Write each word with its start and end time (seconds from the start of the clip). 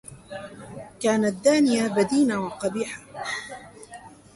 كانت 0.99 1.45
دانية 1.45 1.87
بدينة 1.87 2.39
و 2.39 2.47
قبيحة. 2.49 3.01